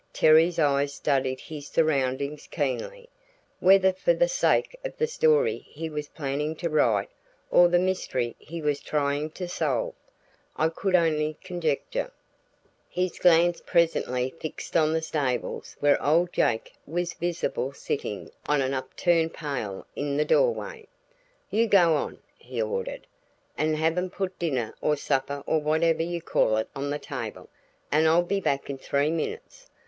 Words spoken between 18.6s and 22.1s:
upturned pail in the doorway. "You go